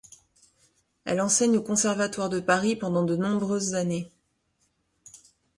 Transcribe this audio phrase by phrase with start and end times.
[1.05, 4.11] Elle enseigne au Conservatoire de Paris pendant de nombreuses années.